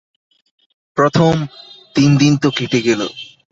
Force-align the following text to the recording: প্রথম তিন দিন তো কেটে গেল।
প্রথম 0.97 1.33
তিন 1.95 2.09
দিন 2.17 2.33
তো 2.37 2.47
কেটে 2.57 2.79
গেল। 2.87 3.01